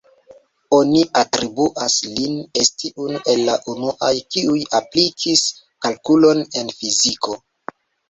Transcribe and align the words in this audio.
Oni 0.77 1.03
atribuas 1.19 1.97
lin 2.15 2.39
esti 2.63 2.91
unu 3.05 3.23
el 3.35 3.43
la 3.51 3.59
unuaj 3.75 4.11
kiuj 4.33 4.59
aplikis 4.81 5.47
kalkulon 5.83 6.45
en 6.59 6.77
fiziko. 6.83 7.43